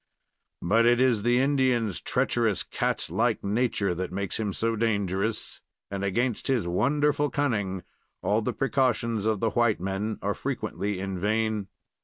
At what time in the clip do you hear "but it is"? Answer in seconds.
0.63-1.21